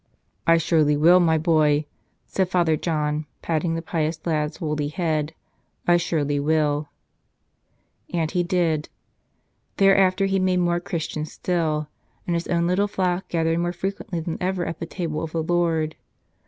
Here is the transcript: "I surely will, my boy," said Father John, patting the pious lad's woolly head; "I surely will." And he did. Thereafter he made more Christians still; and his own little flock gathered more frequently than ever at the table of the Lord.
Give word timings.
"I 0.47 0.57
surely 0.57 0.97
will, 0.97 1.19
my 1.19 1.37
boy," 1.37 1.85
said 2.25 2.49
Father 2.49 2.75
John, 2.75 3.27
patting 3.43 3.75
the 3.75 3.83
pious 3.83 4.19
lad's 4.25 4.59
woolly 4.59 4.87
head; 4.87 5.35
"I 5.87 5.97
surely 5.97 6.39
will." 6.39 6.89
And 8.11 8.31
he 8.31 8.41
did. 8.41 8.89
Thereafter 9.77 10.25
he 10.25 10.39
made 10.39 10.57
more 10.57 10.79
Christians 10.79 11.31
still; 11.31 11.87
and 12.25 12.35
his 12.35 12.47
own 12.47 12.65
little 12.65 12.87
flock 12.87 13.27
gathered 13.29 13.59
more 13.59 13.73
frequently 13.73 14.19
than 14.19 14.39
ever 14.41 14.65
at 14.65 14.79
the 14.79 14.87
table 14.87 15.21
of 15.21 15.33
the 15.33 15.43
Lord. 15.43 15.95